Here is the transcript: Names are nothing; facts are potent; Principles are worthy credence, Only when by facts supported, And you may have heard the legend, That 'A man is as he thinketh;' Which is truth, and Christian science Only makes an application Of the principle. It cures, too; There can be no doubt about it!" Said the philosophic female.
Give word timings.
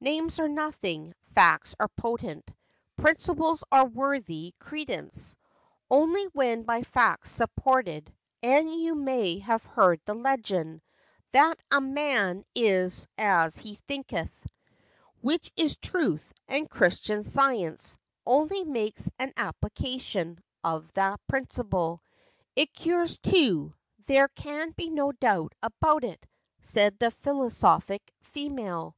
Names 0.00 0.40
are 0.40 0.48
nothing; 0.48 1.14
facts 1.32 1.76
are 1.78 1.86
potent; 1.86 2.50
Principles 2.96 3.62
are 3.70 3.86
worthy 3.86 4.52
credence, 4.58 5.36
Only 5.88 6.24
when 6.32 6.64
by 6.64 6.82
facts 6.82 7.30
supported, 7.30 8.12
And 8.42 8.68
you 8.68 8.96
may 8.96 9.38
have 9.38 9.62
heard 9.64 10.00
the 10.04 10.14
legend, 10.14 10.82
That 11.30 11.60
'A 11.70 11.80
man 11.80 12.44
is 12.52 13.06
as 13.16 13.58
he 13.58 13.76
thinketh;' 13.76 14.44
Which 15.20 15.52
is 15.54 15.76
truth, 15.76 16.32
and 16.48 16.68
Christian 16.68 17.22
science 17.22 17.96
Only 18.26 18.64
makes 18.64 19.08
an 19.20 19.32
application 19.36 20.40
Of 20.64 20.92
the 20.94 21.16
principle. 21.28 22.02
It 22.56 22.74
cures, 22.74 23.18
too; 23.18 23.72
There 24.08 24.26
can 24.26 24.72
be 24.72 24.90
no 24.90 25.12
doubt 25.12 25.54
about 25.62 26.02
it!" 26.02 26.26
Said 26.60 26.98
the 26.98 27.12
philosophic 27.12 28.12
female. 28.22 28.96